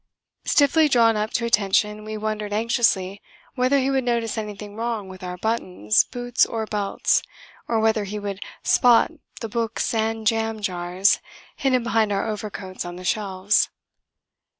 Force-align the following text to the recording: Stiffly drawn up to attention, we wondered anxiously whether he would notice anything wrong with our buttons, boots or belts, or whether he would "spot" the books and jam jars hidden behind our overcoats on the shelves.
Stiffly 0.45 0.89
drawn 0.89 1.15
up 1.15 1.29
to 1.33 1.45
attention, 1.45 2.03
we 2.05 2.17
wondered 2.17 2.51
anxiously 2.51 3.21
whether 3.53 3.77
he 3.77 3.91
would 3.91 4.03
notice 4.03 4.35
anything 4.35 4.75
wrong 4.75 5.07
with 5.09 5.21
our 5.21 5.37
buttons, 5.37 6.05
boots 6.05 6.43
or 6.43 6.65
belts, 6.65 7.21
or 7.67 7.79
whether 7.79 8.05
he 8.05 8.17
would 8.17 8.39
"spot" 8.63 9.11
the 9.41 9.47
books 9.47 9.93
and 9.93 10.25
jam 10.25 10.59
jars 10.59 11.19
hidden 11.55 11.83
behind 11.83 12.11
our 12.11 12.27
overcoats 12.27 12.83
on 12.83 12.95
the 12.95 13.05
shelves. 13.05 13.69